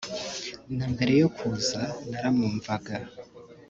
na 0.75 0.85
mbere 0.93 1.13
yo 1.21 1.27
kuza 1.37 1.81
naramwumvaga 2.09 2.95